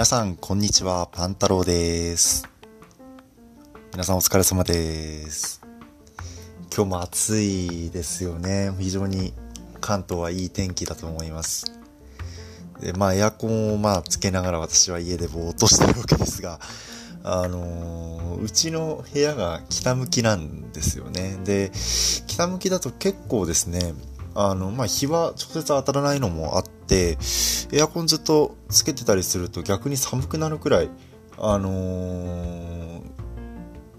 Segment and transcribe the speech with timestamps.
[0.00, 1.10] 皆さん、こんにちは。
[1.12, 2.48] パンタロウです。
[3.92, 5.60] 皆さんお疲れ様です。
[6.74, 8.72] 今日も暑いですよね。
[8.78, 9.34] 非常に
[9.82, 11.66] 関東はいい天気だと思います。
[12.80, 16.60] で、まあエアコンをまあつけながら私は家でぼーっとしてるわけですが、
[17.22, 21.36] あのー、うちの部屋が北向きなんですよね。
[21.44, 21.72] で、
[22.26, 23.92] 北向きだと結構ですね、
[24.34, 27.16] あの、まあ、日は直接当たらないのもあって、
[27.72, 30.90] エアコンずっとつけてたりすると逆に寒くなるくらい、
[31.38, 33.02] あのー、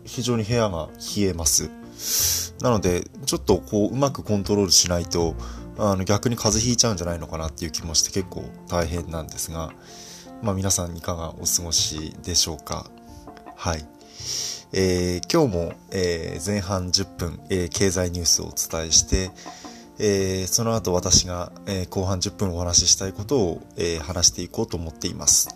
[0.03, 1.69] 非常に部屋が冷えます。
[2.61, 5.35] なので、ちょっとこう、うまくコントロールしないと、
[5.77, 9.71] あの、逆に風邪ひいちゃうんじゃないのかなっていう気もして結構大変なんですが、
[10.43, 12.87] まあ皆さんいかがお過ごしでしょうか。
[13.55, 13.85] はい。
[14.73, 19.31] えー、今日も、えー、前半10分、えー、経済ニュースをお伝えして、
[19.99, 25.49] えー、その後私が、えー、後半10分お話ししたいことを、えー、話していこうと思っています。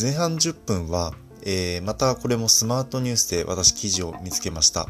[0.00, 1.12] 前半10分は、
[1.44, 4.86] えまたこれもスマートニュースで私記事を見つけました。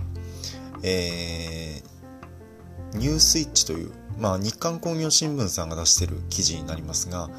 [0.82, 1.82] え
[2.94, 7.30] ニュースイッチという、まあ、日刊工業新聞さんが出している記事になりますが、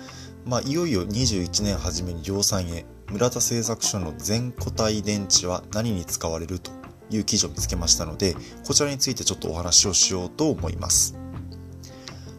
[0.45, 6.71] まあ、いよいよ21年初めに量産へ村田製作所の全固体電池は何に使われると
[7.09, 11.17] いう記事を見つけましたので、こちらについてちょっとお話をしようと思います。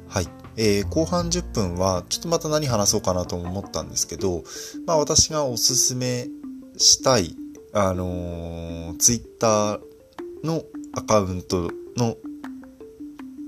[0.09, 0.29] はい。
[0.57, 4.45] えー、後半10分は、ちょっとまた何話そうかなと思ったんですけど、
[4.87, 6.29] まあ私がおすすめ
[6.77, 7.37] したい、
[7.73, 9.81] あのー、Twitter
[10.43, 12.17] のアカウントの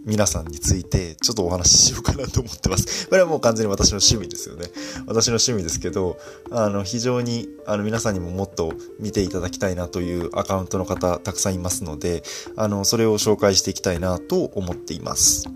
[0.05, 3.06] 皆さんについてちょっとお話ししようかなと思ってます。
[3.11, 4.67] これはもう完全に私の趣味ですよね。
[5.06, 6.19] 私の趣味ですけど、
[6.50, 12.22] あの、非常に、あの、皆さんにももっと見ていただきたいなというアカウントの方たくさんいますので、
[12.56, 15.47] あの、それを紹介していきたいなと思っています。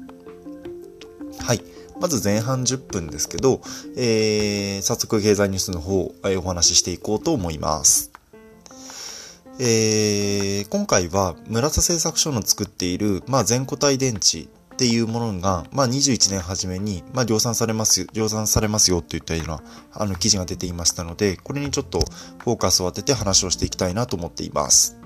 [1.38, 1.62] はい。
[2.00, 3.60] まず前半10分ですけど、
[3.96, 8.15] えー、早速経済ニュースの方、お話ししていこうと思います。
[9.58, 19.62] えー、今回は村田製作所の作っている、まあ、全固体電池っていうものが、まあ、21年初めに、まあ、量産されます量産されますよといったような、
[19.94, 22.00] あの、記事が出ていましたので、これにちょっと
[22.44, 24.98] フォーカスを当てて話をしていきたいなと思っています。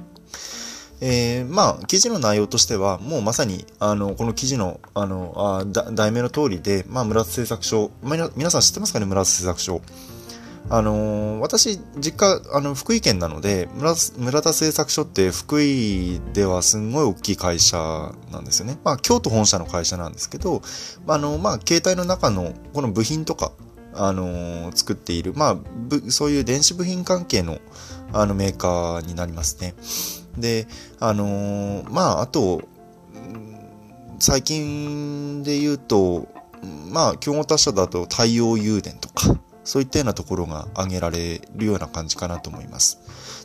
[1.00, 7.92] えー、まあ、記事の内容としては、もうまさに、あの、この記事の、あの、あ題名の通りで、まあ、村田製作所、
[8.34, 9.80] 皆さん知ってますかね、村田製作所。
[10.68, 18.78] あのー、私、実家、あの、福井県なので村、田製作所って福井ではすんごい大きい会社なんですよね。
[18.84, 20.62] まあ、京都本社の会社なんですけど、
[21.06, 23.52] あの、まあ、携帯の中のこの部品とか、
[23.94, 25.56] あのー、作っている、まあ、
[26.10, 27.58] そういう電子部品関係の、
[28.12, 29.74] あの、メーカーになりますね。
[30.38, 30.68] で、
[31.00, 32.62] あのー、まあ、あと、
[34.20, 36.28] 最近で言うと、
[36.92, 39.34] まあ、競合他社だと太陽誘電とか、
[39.64, 42.98] そういったようなところが挙げられるような感じかなと思います。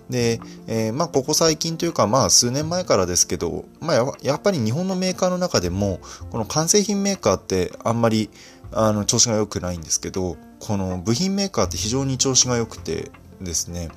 [0.09, 5.99] で、えー、まあ、ここ最近というか、まあ、数年前からですけど、まあ、やっぱり日本のメーカーの中でも、
[6.29, 8.29] この完成品メーカーってあんまり、
[8.71, 13.11] あの、調子が良くないんですけど、この部品メーカーって非常に調子が良くて
[13.41, 13.89] ですね、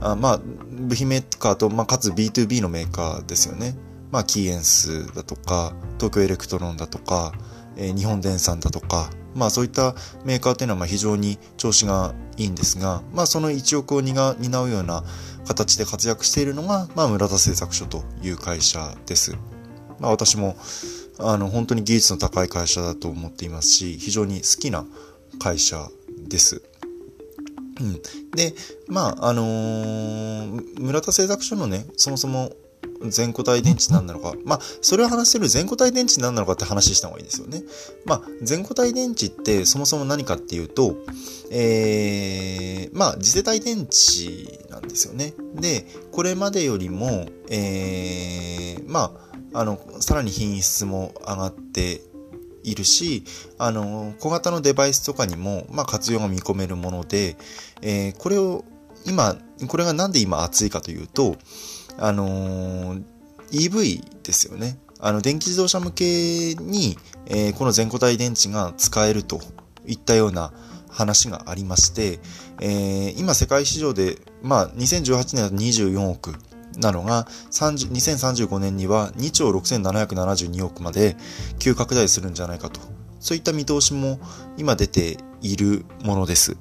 [0.00, 0.40] あまあ、
[0.70, 3.76] 部品メーカーと、まあ、かつ B2B のメーカーですよね。
[4.10, 7.32] まあ、キーエンスだとか、東京エレクトロンだとか、
[7.76, 15.04] えー、日本電産だとか、まあそういったメーカーっていうのはま非常に調子がいいんですが、まあその一翼を担うような
[15.46, 19.36] 形で活躍しているのが、まあ村田製作所という会社です。
[19.98, 20.56] まあ私も、
[21.18, 24.84] あの本当に技術の高い会社だと思っていますし、非常に好きな
[25.38, 25.88] 会社
[26.28, 26.62] です。
[27.80, 27.94] うん、
[28.36, 28.54] で、
[28.86, 32.52] まあ、あのー、村田製作所のね、そもそも
[33.10, 34.34] 全固体電池何なのか。
[34.44, 37.62] まあ、それを話せる全固体電池何なのかって話した方がいいですよね。
[38.04, 40.96] まあ、全固体電池ってそもそも何かっていうと、
[41.50, 45.34] えー、まあ、次世代電池なんですよね。
[45.54, 49.16] で、これまでよりも、えー、ま
[49.52, 52.00] あ、あの、さらに品質も上がって
[52.64, 53.24] いるし、
[53.58, 57.36] あの、小型のデバイスとかにも、まあ、活用が見込めるもので、
[57.82, 58.64] えー、これを
[59.06, 59.36] 今、
[59.68, 61.36] これがなんで今熱いかというと、
[61.98, 63.02] あのー、
[63.50, 64.78] EV ですよね。
[65.00, 69.40] あの、電気自動車向けに、えー、この全固体電池が使えると
[69.86, 70.52] いったような
[70.88, 72.20] 話がありまして、
[72.60, 76.34] えー、今世界市場で、まあ、2018年だと24億
[76.78, 81.16] なのが、2035年には2兆6772億まで
[81.58, 82.80] 急拡大するんじゃないかと。
[83.20, 84.18] そういった見通しも
[84.58, 86.56] 今出ているものです。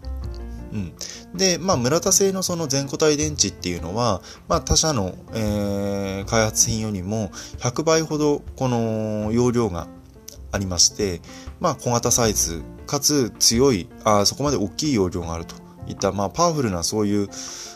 [0.73, 0.93] うん、
[1.37, 7.29] で、まあ、村田製のその全固体電池っていうのは、まあ、他社の、えー、開発品よりも
[7.59, 9.87] 100倍ほどこの容量が
[10.51, 11.21] ありまして、
[11.59, 15.55] まあ、小型サイズ、かつ強い、あそこまで大きい容量があると
[15.87, 17.29] いった、まあ、パワフルなそういう、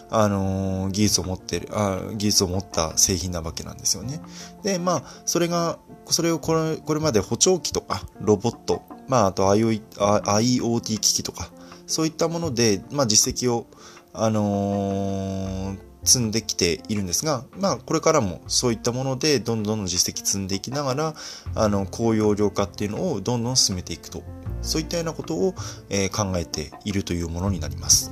[0.10, 4.22] あのー、技術を持ってるあ、技術を持った製品なわけなんですよね。
[4.64, 5.78] で、まあ、それが、
[6.10, 11.52] それをこれこれまで補聴器とか、ロボット、まあ、あと IoT 機器とか、
[11.88, 13.66] そういったもので、まあ、実績を、
[14.14, 21.16] あのー、積んできているんですが、まあ、これからもそういったもので、どんどん実績積んでいきながら、
[21.56, 24.24] あの、高容量化っていうのをどんどん進めていくと。
[24.62, 25.54] そういったようなことを、
[25.90, 28.12] えー、考えているというものになります。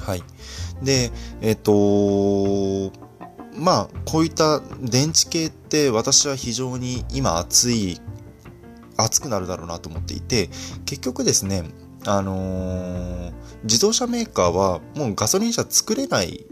[0.00, 0.22] はい。
[0.82, 1.10] で、
[1.40, 2.92] えっ、ー、と、
[3.58, 8.00] まあ、こういった電池系って私は非常に今熱い、
[8.96, 10.50] 熱くなるだろうなと思っていて、
[10.84, 11.64] 結局ですね、
[12.06, 13.32] あのー、
[13.64, 16.46] 自動車メーカーはもうガソリン車作れない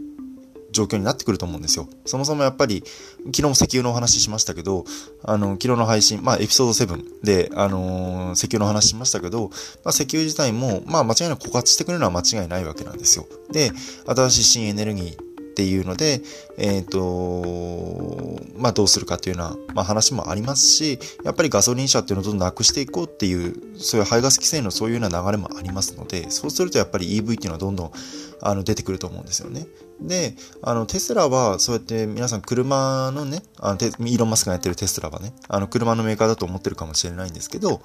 [0.75, 1.87] 状況になってくると思うんですよ。
[2.05, 2.83] そもそもやっぱり、
[3.27, 4.83] 昨日も石油のお話ししましたけど、
[5.23, 9.55] あの、昨日の配信、まあ、エピソード7で、あのー、石油の話しましたけど、ま
[9.85, 13.25] あ、石油自体も、まあ、間違いなく枯渇してくるのは間違いないわけなんですよ。
[13.51, 13.71] で、
[14.05, 15.17] 新しい新エネルギー、
[15.55, 16.21] っていうので、
[16.57, 27.91] えっ、ー、と、まあどうするかっていうような、まあ、話もありますし、やっぱりガソリン車っていうのをどんどんなくしていこうっていう、そういう排ガス規制のそういうような流れもありますので、そうするとやっぱり EV っていうのはどんどん
[28.41, 29.65] あの出てくると思うんですよね。
[30.01, 37.81] で、あのテスラはそうやって皆さん車のね、あのイーロン・マスクがやってるテスラはね、あの車のメーカーだと思ってるかもしれないんですけど、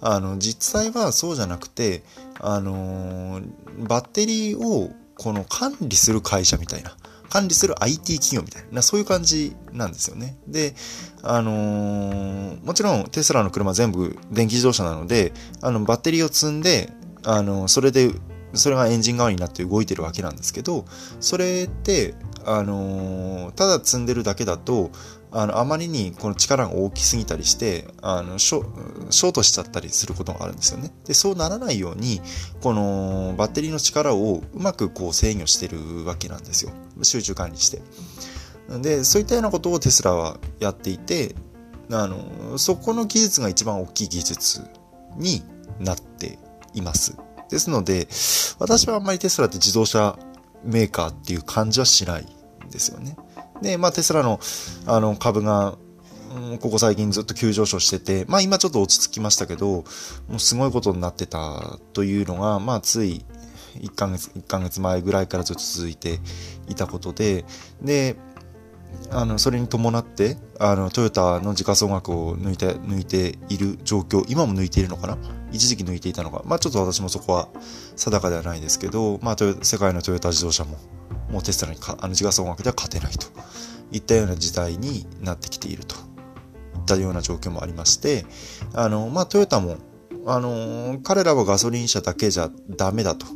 [0.00, 2.02] あの実際はそうじゃなくて、
[2.40, 3.40] あの
[3.78, 6.96] バッテリーをこの管理する会社みたいな。
[7.32, 10.36] 管理する IT 企業みたいな、そういう感じなんですよね。
[10.46, 10.74] で、
[11.22, 15.32] あのー、もちろんテスラの車全部電気自動車なので、
[15.62, 16.92] あの、バッテリーを積んで、
[17.24, 18.10] あの、それで、
[18.52, 20.84] それがエンジン側になって動いてるわけなんですけど、
[21.20, 22.14] それって、
[22.44, 24.90] あのー、ただ積んでるだけだと、
[25.34, 30.92] あの、あまりにこの力が大きすぎたりして、あの、ショートしちゃったりすることがあるんですよね。
[31.06, 32.20] で、そうならないように、
[32.60, 36.70] このバッテリーの力をうまくこう制御してるわけなんですよ。
[37.02, 37.82] 集中管理して。
[38.80, 41.34] で、そういったようなことをテスラはやっていて、
[41.90, 44.62] あの、そこの技術が一番大きい技術
[45.16, 45.42] に
[45.80, 46.38] なって
[46.74, 47.16] います。
[47.48, 48.06] ですので、
[48.58, 50.18] 私はあんまりテスラって自動車
[50.64, 52.26] メーカーっていう感じはしない
[52.66, 53.16] んですよね。
[53.62, 54.40] で、まあ、テスラの
[54.86, 55.76] あの株が、
[56.34, 59.84] うん、ここ最近ずっと急上昇してて、まあ、今ちょっと落ち着きましたけど、も
[60.36, 63.24] うすごいことになってたというのが、まあ、つい
[63.76, 66.20] 1ヶ月、1ヶ月前ぐらいからずっと続いて
[66.68, 67.44] いたことで、
[67.80, 68.16] で、
[69.10, 75.16] あの、それに伴って、あの、トヨタの時価総額を抜いて、抜いている状況、今も抜いているのかな？
[75.50, 76.42] 一時期抜いていたのか。
[76.44, 77.48] まあちょっと私もそこは
[77.96, 80.78] 定かではないですけど、まあ世界のトヨタ自動車も
[81.32, 83.26] もうテスラにかあの時価総額では勝てないと。
[83.90, 85.96] いったような時代になってきていると。
[85.96, 88.24] いったような状況もありまして、
[88.74, 89.76] あの、まあ、トヨタも、
[90.26, 93.26] あの、彼らはガソリン車だけじゃダメだと。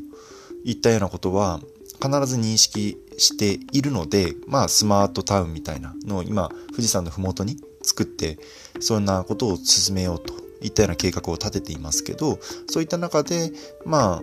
[0.65, 1.61] いったようなことは
[2.03, 8.39] 必ず認識しているので、まあ、スマートタウンみたいなのを今、富士山のふもとに作って、
[8.81, 10.47] そんなことを進めようと。
[10.63, 13.53] いったような計画を立てていますけど、そういった中で、
[13.85, 14.23] ま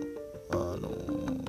[0.54, 0.90] あの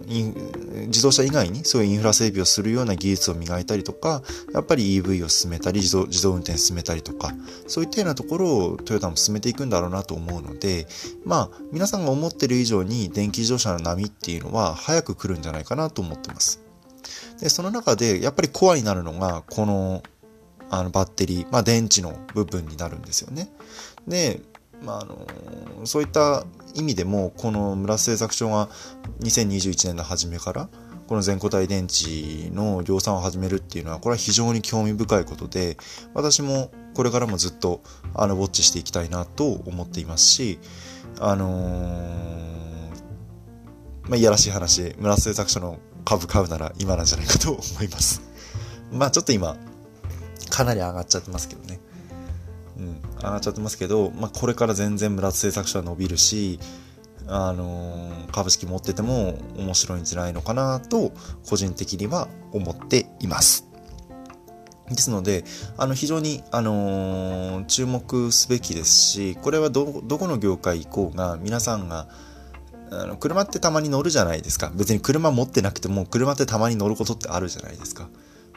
[0.07, 4.22] 自動車以外にそういうインフラ整備をするような技術を磨いたりとか、
[4.54, 7.34] やっぱり EV を進めたり、自動自動運転進めたりとか、
[7.68, 10.88] そういったようなところをトヨタも進めていくんだろうなと思うので、
[11.26, 16.62] まあ、皆さんが思ってる以上に電気自動車の波っていうのは早く来るんじゃないかなと思ってます。
[17.40, 20.04] で、その中で、やっぱりコアになるのが、この、
[20.69, 23.50] あの、バッテリー、まあ、電池の部分になるんですよね。
[24.07, 24.42] で、
[24.83, 26.45] まあ、あのそういった
[26.76, 28.70] 意味でもこの村瀬製作所が
[29.22, 30.70] 2021年の初めから
[31.08, 35.78] この全固体電池の量産を始めるっていうのはこれは非常に興味深いことで
[36.14, 37.82] 私もこれからもずっと
[38.14, 40.60] あのウォッチしていきたいなと思っていますし
[41.20, 42.10] あのー、
[44.10, 48.22] まあいやらしい話村瀬製作所の株買うなら今なんじゃないかと思います。
[48.92, 49.58] まあちょっと今
[50.50, 51.80] かなり上がっちゃってますけどね。
[52.78, 56.60] うん、上がっちゃってますけど、まあ、これから全然村津製作所は伸びるし、
[57.28, 61.12] あのー、株式持ってても面白いんじゃないのかなと
[61.50, 63.66] 個人的には思っています。
[64.90, 65.44] ですので、
[65.78, 72.08] あの非常に、あのー、注目すべきですし、これはど、どこの業界行こうが皆さんが
[72.92, 74.72] あの車ってたまに乗るじゃないですか。
[74.76, 78.04] 別に車持ってなくても車ってたまに乗ることってあるじゃないですか。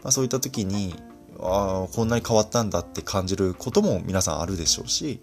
[0.03, 0.95] まあ、そういった時に、
[1.41, 5.21] ああこんなに変わったんだって感じることも皆さんあるでしょうし、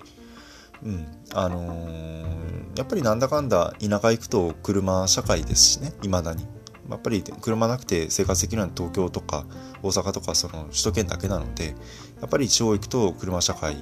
[0.84, 6.45] うんあのー、やっぱりなんだかんだ田舎行くと車社会ですしねいまだに。
[6.89, 9.45] やっぱり車なくて生活できるのは東京とか
[9.81, 11.75] 大阪とかその首都圏だけなので
[12.22, 13.75] やっぱり地方行くと車社会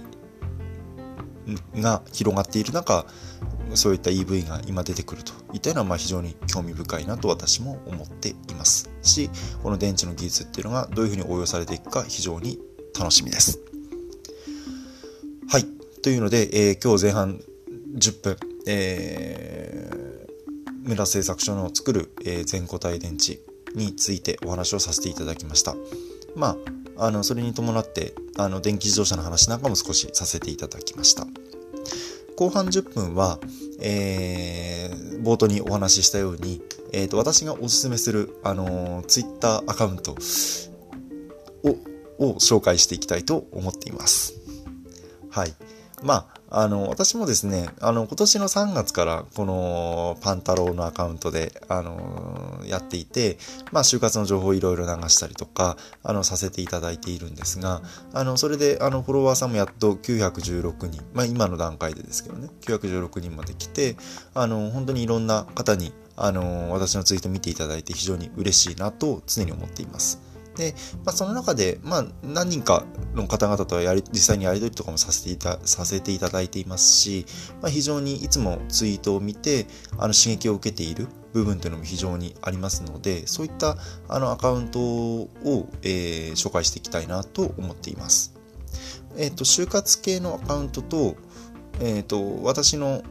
[1.76, 3.06] が広がっている中
[3.76, 9.30] そういった EV が今出てくるといったようなまあ非常に興味深いなと私も思っていますし
[9.62, 12.60] この電池の技術っていうのがどういうふうに応用されていくか非常に
[12.98, 13.60] 楽しみです。
[15.50, 15.66] はい
[16.02, 17.40] というので、えー、今日前半
[17.96, 23.40] 10分、えー、村製作所の作る、えー、全固体電池
[23.76, 25.76] についてお話をさせていただきました。
[26.36, 26.58] まあ、
[26.98, 31.28] あのそれに伴ってあの電気自動車の話なんかも少しさせていただきました。
[32.36, 33.40] 後半10分は、
[33.80, 40.16] えー、冒頭にお話ししたように、えーと、私がおすすめする、あのー、Twitter アカウントを
[42.20, 44.36] を紹介していきたいと思っています。
[45.30, 45.54] はい。
[46.04, 53.38] まあ、あの、私もですね、あの、今年の3月からこのパンタローのアカウントで、あの、やっていて、
[53.72, 57.82] まあ、就活の情報をいろいろ流したりとか、あの、させていただいているんですが、
[58.14, 63.96] あの、それで、あの、フォロワーさんもやっと916人、まあ、今の段階でですけどね、916人まで来て、
[64.36, 70.33] あの、本当にいろんな方に、あの、私のツイート見ていただいて非常に嬉しいなと常に思っています。
[70.56, 70.74] で、
[71.06, 77.26] まあ、その中で、まあ、何人かの方々とはやり、実際にやり取りとかもさせていた、させていただいていますし、
[77.62, 79.68] まあ、非常にいつもツイートを見て、
[79.98, 85.30] あの、刺激を受けている部分というのも非常にありますので、そういったあのアカウントを、
[85.82, 88.34] えー、紹介していきたいなと思っています。
[89.18, 91.16] えっ、ー、と、就活系のアカウントと、
[91.80, 93.04] えっ、ー、と、私の、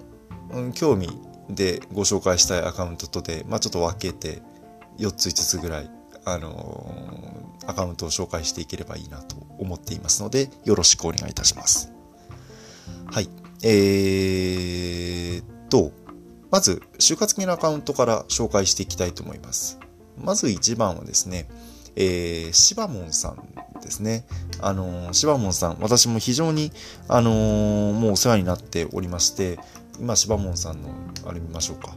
[0.53, 1.09] うん、興味
[1.51, 4.43] でご紹介したいアカウントとで、まあ、ちょっと分けて
[4.99, 5.91] 4つ5つぐらい
[6.25, 6.95] あの
[7.67, 11.93] アカウントを紹介していければいいなと思っていますので、よろしくお願いいたします。
[13.11, 13.29] はい。
[13.63, 15.93] えー、と、
[16.51, 19.79] まず、就活系のアカウントから紹介していきたいと思います。
[20.19, 21.49] まず1番はですね、
[21.97, 24.25] えー、シバモンさんですね。
[24.61, 26.73] あのー、シバモンさん、私も非常に、
[27.09, 29.59] あのー、もうお世話になっておりまして、
[30.01, 30.89] 今、シバモンさんの、
[31.27, 31.95] あれ見ましょうか。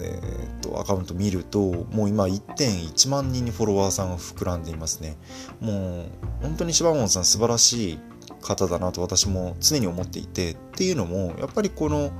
[0.00, 5.16] えーと、アカウント見るともう今1.1万人にフォロワーさんが膨らんでいますね。
[5.60, 6.06] も
[6.42, 7.98] う本当に柴門さん素晴らしい
[8.40, 12.12] 方だなと私も常に思っていてっていうのもやっぱりこの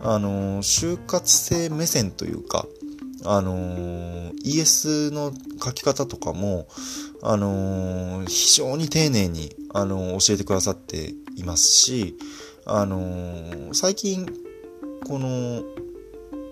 [0.00, 2.66] あの就活生目線というか
[3.24, 6.68] あの ES の書き方とかも
[7.22, 12.16] あの非常に丁寧にあの教えてくださっていますし
[12.64, 14.26] あの最近
[15.06, 15.62] この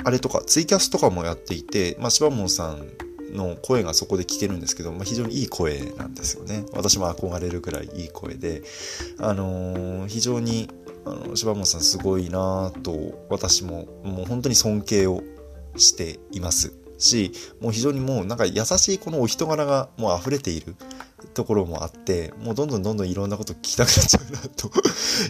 [0.06, 2.86] あれとか、ツイキャスとかもやっていて、まあ、柴門さん
[3.36, 6.64] の声がそこで聞けるんですけど、まあ、非常にいい声なんですよね。
[6.74, 8.62] 私も憧れるぐらいいい声で、
[9.18, 10.70] あのー、非常に、
[11.04, 15.24] あの、柴門さんすごいなと、私ももう本当に尊敬を
[15.76, 20.76] していますし、もう非常にもうなんか優しいこのお人柄がもう溢れている
[21.34, 24.70] ところもあって、もうどんどんどんどんいろんなこと聞きたくなっちゃうなと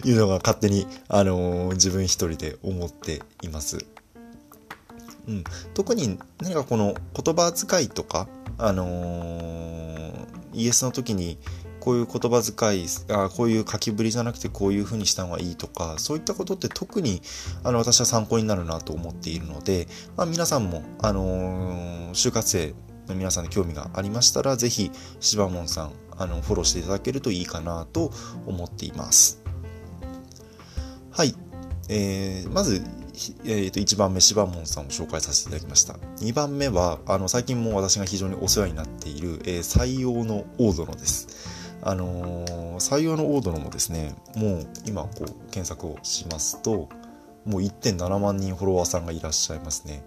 [0.07, 3.79] いうのが勝手に、あのー、自分一人で思っています。
[5.27, 5.43] うん、
[5.73, 10.13] 特に何かこの言葉遣いとか、あのー、
[10.53, 11.37] ES の時に
[11.79, 17.21] こういう言葉遣いあこういう書きぶりじゃなくてこういう風にした方がいいとかそういったことって特に
[17.63, 22.73] あの私は参考になるなと思っているので、まあ、皆さんも、あのー、就活生
[23.07, 28.11] の皆さんに興味がありましたら是非柴門さんあのフォローしていただけるといいかなと
[28.45, 29.41] 思っています。
[31.11, 31.33] はい、
[31.89, 32.83] えー、まず
[33.45, 35.93] えー、と1番目、柴門さんを紹介させていただきました。
[36.19, 41.27] 2番目は、あの、最近も私が非常にお世話になっている、えー、採用の大殿です。
[41.81, 46.89] あのー、採用の大殿もですね、もう今こう検索をしますと、
[47.45, 50.03] もう1.7万人フォロワーさんがいらっしゃいますね。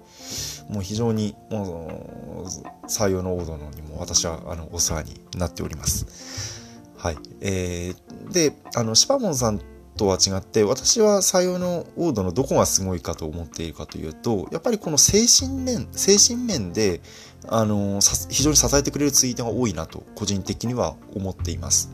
[0.69, 6.63] もう非常に、もう採用の大殿にも私はあのお世話になっております。
[6.97, 7.17] はい。
[7.41, 9.61] えー、で、あの、柴門さん
[9.97, 17.01] とは違って私は採用のオードのどこがすごいかと思っているかというとやっぱりこの精神面精神面で
[17.49, 21.91] あの非常に支えてくれるツイートが多いなと個人的には思っています。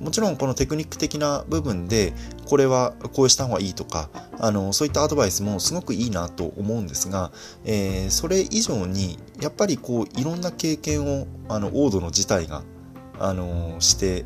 [0.00, 2.12] もちろんこのテクニック的な部分で
[2.46, 7.30] これはこうした方がいいとかあのそういったアドバイスもすごくいいなと思うんですが、
[7.64, 12.62] えー、それ以上にやっぱりこういろんな経験をあのオードの自体が
[13.18, 14.24] あのして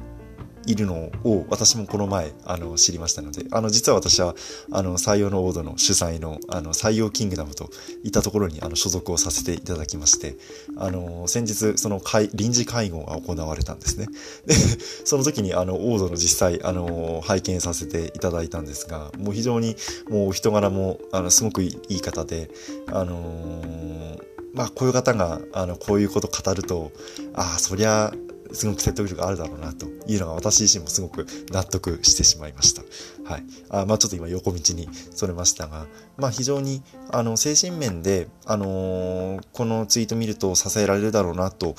[0.66, 4.35] いるのを私もこの前あの知りましたのであの実は私は
[4.73, 7.71] あの採用のオードの主催のあの採用キングダムと
[8.02, 10.37] いったところにあの所属をさせていただきまして
[10.76, 14.06] あの先日その会臨時会合が行われたんですね。
[14.47, 14.54] で
[15.04, 19.76] その時にあのオードの実際あの拝見させていただいたんですがもう非常に
[20.09, 22.50] もう人柄もあのすごくいい方で
[22.87, 24.18] あの
[24.54, 26.92] まあこういう方があのこういうこと語ると
[27.35, 28.12] ああそりゃ
[28.54, 32.82] すごく説得力があるだろうなというのが私自身もすごく納得してしまいました。
[33.25, 33.44] はい。
[33.70, 41.75] あまあちょっと今横道にそれましたが、まあ非常にあの精神面で、あのー、このツイート見ると支えられるだろうなと、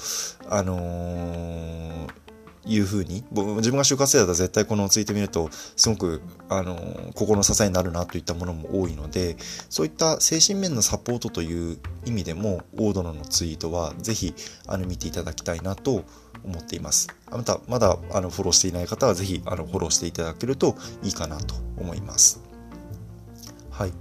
[0.49, 2.24] あのー
[2.65, 6.77] いうふうに自分が就活生だったら絶対このツイート見るとすごくあの
[7.13, 9.35] 心の支えになるなといったものも多いので
[9.69, 14.33] そういった精神面のサポートという意味でも大殿のツイートはぜひ
[14.67, 16.03] あの見ていただきたいなと
[16.43, 17.07] 思っています。
[17.31, 22.41] またまだあのフォローしていない方はぜひあのフォローしていただけるといいかなと思います。
[23.71, 23.93] はい。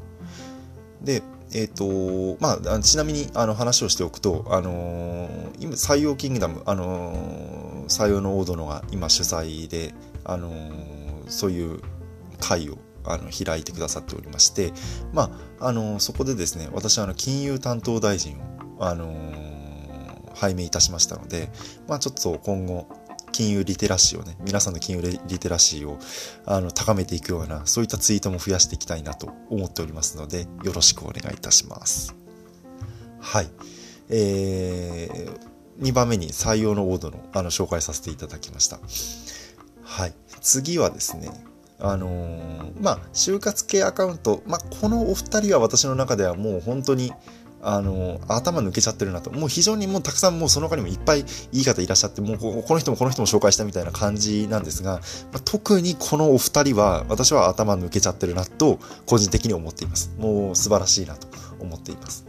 [1.02, 1.22] で
[1.54, 9.94] えっ、ー、と、まあ、ちなみにあの話をしておくと、あのー、今、採用キングダム、あのー、採用の大殿が今主催で、
[10.24, 10.50] あの
[11.28, 11.80] そういう
[12.40, 14.72] 会をあの開いてくださっておりまして、
[15.12, 15.30] ま
[15.60, 19.14] あ、あのそこでですね、私はあの金融担当大臣を、あの
[20.34, 21.50] 拝命いたしましたので、
[21.86, 22.88] まあ、ちょっと今後、
[23.34, 25.98] 金融リテラシーをね、皆さんの金融リテラシーを
[26.46, 32.14] あの高めていくような、そういったツイートも増やしていきたいなと思っておりますので、よろしくお願いいたします。
[33.18, 33.50] はい。
[34.08, 38.78] えー、2番目に採用のオードのあの紹介させていただきました。
[39.82, 40.14] はい。
[40.40, 41.28] 次はですね、
[41.80, 47.12] あのー、まあ、就活系アカウント、まあ、このお二人は私の中ではもう本当に、
[47.64, 49.30] あの、頭抜けちゃってるなと。
[49.30, 55.00] もう非常にもうたくさんもうその他にもいっぱいいい方いらっしゃって、もうこの人もこの人も紹介したみたいな感じなんですが、
[55.32, 60.10] まあ、特にこのお二人は私は頭抜けちゃってるなと個人的に思っています。
[60.18, 61.26] もう素晴らしいなと
[61.58, 62.26] 思っています。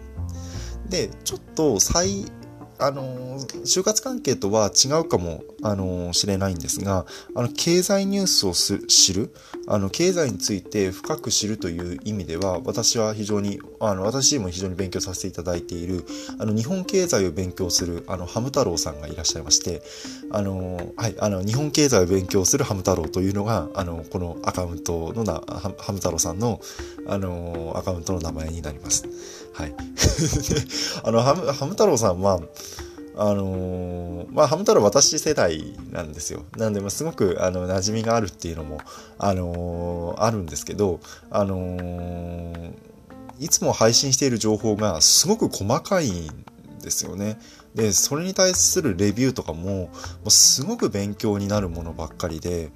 [0.89, 2.25] で、ちょっと再
[2.77, 7.05] あの就活関係とは違うかもあのしれないんですが
[7.35, 8.53] あの経済ニュースを
[8.87, 9.33] 知る
[9.67, 16.05] あの経済について深く知るという意味では私は非常にあの私も非常に勉強させていただいている
[16.39, 19.81] あの日本経済を勉強するあのハム太郎さんがいらっしゃいまして
[20.31, 26.59] あの、はい、あの日本経済を勉強するハム太郎というのがあのこのアカウントのなハム太郎さんの
[27.07, 29.07] あのアカウントの名前になります。
[29.55, 29.75] はい。
[31.03, 32.41] あの、ハム、ハム太郎さんは、
[33.17, 36.43] あのー、まあ、ハム太郎私世代なんですよ。
[36.57, 38.81] なんで、ま、すごく、あの、馴染みがあるっていうのも、
[39.17, 40.99] あのー、あるんですけど、
[41.31, 42.73] あのー、
[43.39, 46.45] いつも配信している情報がすごく細かいん
[46.81, 47.39] ですよね。
[47.75, 49.89] で、それに対するレビューとかも、も
[50.25, 52.71] うすごく勉強になるものばっかりで、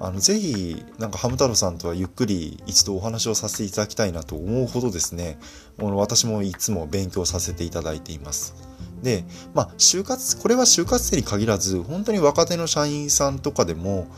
[0.00, 5.38] あの、ぜひ、なんかハム太郎さんとはゆっくり一度お話をさせていただきたいなと思うほどですね、
[5.78, 8.54] 私もいつも勉強させていただいています。
[9.02, 14.08] で、まあ、就活、これは就活生に限らず、本当に若手の社員さんとかでも、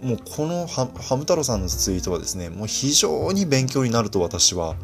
[0.00, 4.76] もうこのハム太郎さんのツイートはですね、もう非常に勉強になると私は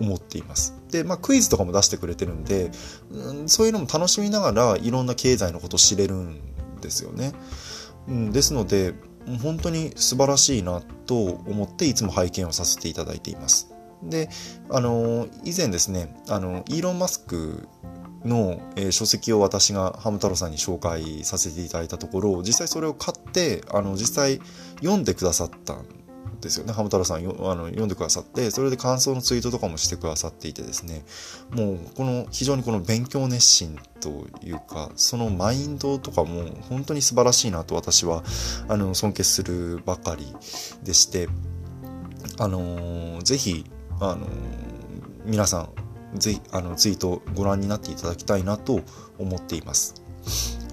[0.00, 0.74] 思っています。
[0.90, 2.70] で、まあ、クイズとかも出してくれてるんで、
[3.10, 6.40] うん、そういうのも楽しみながらいろんな経済のこと知れるん
[6.80, 7.32] ですよね。
[8.08, 8.94] うん、ですので、
[9.36, 13.74] 本当に素晴らしいなと思っていつも拝見をさせていただいています。
[14.02, 14.28] で、
[14.70, 17.68] あの、以前ですね、あの、イーロン・マスク
[18.24, 24.40] の、えー、書籍を私がハム太郎さんに紹介させていただいたところ、実際それを買って、あの、実際
[24.80, 25.86] 読んでくださったん
[26.40, 26.72] ですよね。
[26.72, 31.04] ハム太郎さんよあの読んでくださって、それで感想のツイートとかもしてくださっていてですね、
[31.50, 38.22] もうこの非常にこの勉強熱心というか、そのマインドとかも本当に素晴らしいなと私は
[38.68, 40.34] あの尊敬するばかり
[40.82, 41.28] でして、
[42.38, 43.64] あのー、ぜひ、
[44.00, 44.28] あのー、
[45.24, 45.58] 皆さ
[46.14, 48.80] ん、ぜひ、あの、ツイートご覧になっていただきたいなと
[49.18, 49.94] 思っています。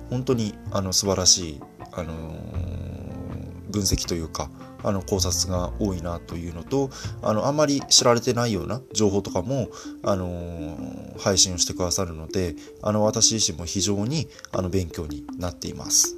[0.10, 4.50] 本当に、あの、素晴らしい、あのー、分析というか、
[4.86, 9.70] あの考察が多いなというのとあのあんまり知られてないような情報とかも、
[10.04, 16.16] あのー、配信をしてくださるのであの私自身も非常にあの勉強になっています。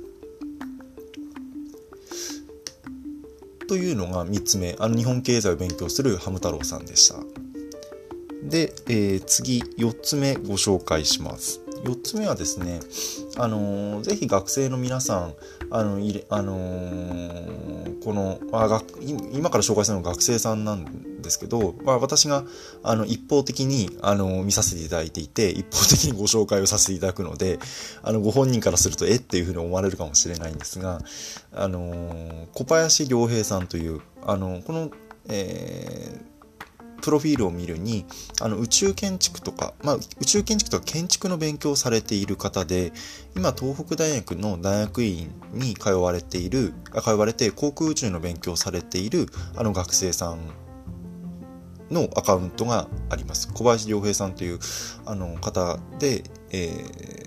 [3.68, 7.16] というのが3つ目あの日本経済を勉強するハム太郎さんでした。
[8.44, 11.67] で、えー、次4つ目ご紹介します。
[11.88, 12.80] 4つ目はですね、
[13.38, 15.34] あのー、ぜひ学生の皆さん、
[15.72, 22.44] あの、いれあのー、このあ学、今から紹介するのは学生さんなんですけど、まあ、私が
[22.84, 27.60] あの一方的にあの見させていただいていて、一方的にご紹介をさせていただくので、
[28.04, 29.16] あのご本人からすると、え？
[29.16, 31.00] っていうふうに思われるかもしれないんですが、
[31.54, 34.92] あのー、小林良平さんという、あのこの、
[35.30, 36.37] えー
[37.08, 38.06] プロフィールを見るに
[38.42, 42.92] あの宇宙建築とか、まあ、宇宙建築とか建築の勉強をされている方で
[43.34, 50.40] 今東北大学の大学院に通われている通われて航空宇宙の勉強をされているあの学生さん
[51.90, 53.48] のアカウントがあります。
[53.54, 54.60] 小林良平さんという
[55.06, 57.27] あの方で、えー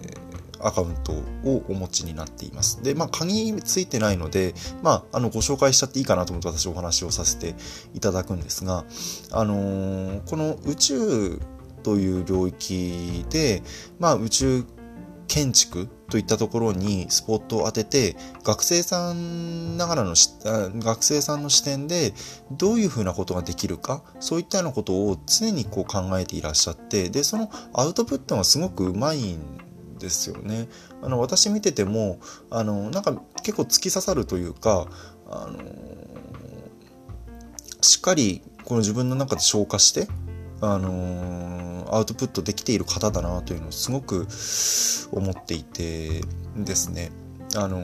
[0.62, 1.12] アカウント
[1.44, 2.82] をお持ちになっています。
[2.82, 7.54] で、まあ、鍵ついてないので、まあ、あの、ご紹介しちゃっていいかなと思って私お話をさせて
[7.94, 8.84] いただくんですが、
[9.32, 11.40] あのー、この宇宙
[11.82, 13.62] という領域で、
[13.98, 14.64] まあ、宇宙
[15.30, 22.12] 建築といったところにスポットを当てて学生さんながらの学生さんの視点で
[22.50, 29.38] どういうふうなことができるかそういったようなことを常にこう考えていらっしゃってでそのアウトプットがすごくうまいん
[30.00, 30.68] ですよね。
[31.02, 32.18] あの私見てても
[32.50, 34.88] あのなんか結構突き刺さるというか
[35.30, 35.58] あの
[37.82, 40.08] しっかりこの自分の中で消化して
[40.60, 44.26] あのアウトプットできている方だなというのをすごく
[45.12, 46.22] 思っていて
[46.56, 47.10] ですね
[47.56, 47.80] あの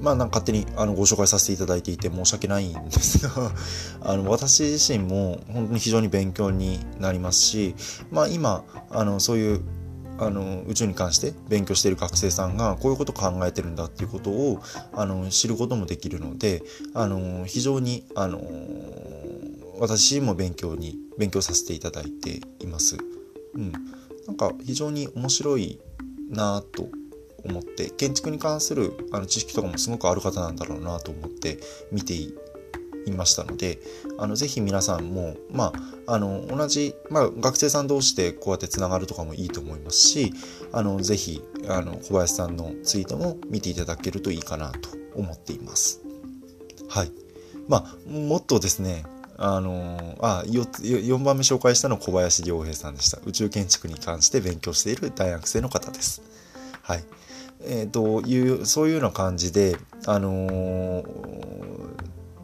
[0.00, 3.52] まあなんか勝手にあのご紹介させていただいていて申し訳ないんですが
[4.00, 7.74] あの私自身も本当に非常に勉強になりますし
[8.10, 9.60] まあ今あのそういう
[10.20, 14.60] あの宇宙に関して勉強している学生さんがこういうこと考えてるんだっていうことを
[14.92, 16.62] あの知ることもできるので
[16.94, 18.40] あの非常にあの
[19.78, 22.98] 私も勉強に勉強させていただいています。
[23.54, 23.72] うん、
[24.26, 25.80] なんか非常に面白い
[26.28, 26.88] なと
[27.44, 31.58] 思って建築に関するあの知識とかもすごくある方なんだろうなと思って
[31.90, 32.34] 見てい
[33.06, 33.78] いましたので
[34.18, 35.72] あのぜひ皆さんも、ま
[36.06, 40.32] あ、あの同じ、まあ、学生さん同士でこうやってつながるとかもいいと思いますし
[40.72, 46.00] あのぜひあの小林さんのツイートも見ていただけるといいかなと思っています。
[46.88, 47.12] はい。
[47.68, 49.04] まあ、もっとですね
[49.36, 53.18] あのあ 4, 4番目紹介したの小林良平さんでした。
[53.24, 56.22] 宇宙建築に関して勉強している大学生の方です。
[56.82, 57.04] はい。
[57.62, 61.89] えーと、いうそういうような感じであのー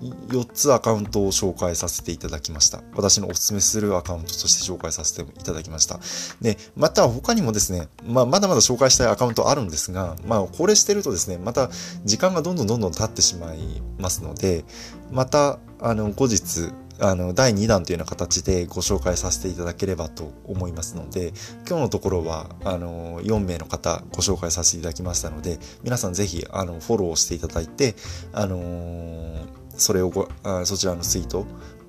[0.01, 2.83] 4つアカウントを紹介させていただきました。
[2.95, 6.01] 私のおすすめするアカウントとして紹介させていただきました。
[6.41, 11.71] で、また他にもですね、まあ、まだまだ紹介したいアカウントあるんですが、まあ、これしてるとですね、また
[12.05, 13.59] 時間がどんどんどんどん経ってしまい
[13.99, 14.65] ますので、
[15.11, 21.33] また、あの、後日、あの、第2弾というような形でご紹介させていただければと思いますので、
[21.69, 27.95] 今日のところは、あの、4名の方ご紹介させていただきましたので、皆さんぜひ、あの、フォローしていただいて、
[28.33, 31.47] あのー、それをごあ、そちらのツイート、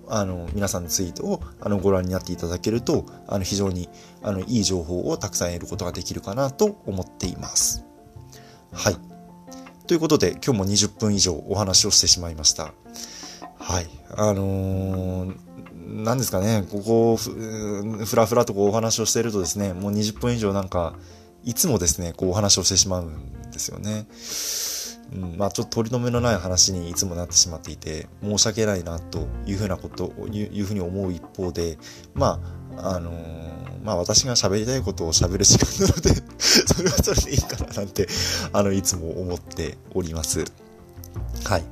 [0.10, 3.89] あの、皆さんのツイートを、あの、ご覧になっていただけると、あの、非常に、
[4.21, 7.84] あの、いい情報をたくさん得ることができるかなと思っています。
[8.71, 8.97] はい。
[9.88, 12.73] ということで、今日も20分以上お話をしてしまいました。
[13.58, 13.88] はい。
[14.12, 15.36] あのー、
[15.88, 20.95] なんですかね、ここふ、ふらふらとこうお話をしているとですね、もう20分以上なんか、
[21.43, 24.08] いつもですね、こうお話をしてしまうんですよね。
[25.13, 31.78] うん、まあちょっと取り留めのない話にいつもなってしまっていて、申し訳ないなというふうなことを、いうふうに思う一方で、
[32.13, 32.39] ま
[32.76, 38.08] あ、あのー、まあ私が喋りたいことを喋る時間なので それはそれでいいかななんて、
[38.52, 40.43] あの、いつも思っております。
[41.46, 41.63] はい。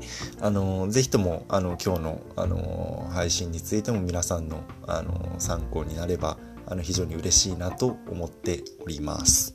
[0.41, 9.53] あの、ぜひとも、あの、今日の、あの、配信についても皆さんの、あの、参考になれば、あの、非常に嬉しいなと思っております。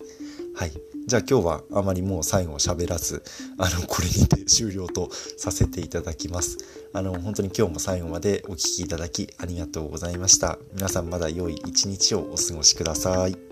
[0.60, 0.72] はい。
[1.06, 3.22] じゃあ今日はあまりもう最後喋らず、
[3.56, 6.58] あの、これにて終了とさせていただきます。
[6.92, 10.58] あの、本当に今日も最後までお聴きいただきありがとうございました。
[10.74, 13.49] 皆さんまだ良い一日をお過ごしください。